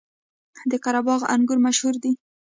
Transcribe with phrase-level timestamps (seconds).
[0.71, 2.11] د قره باغ انګور مشهور دي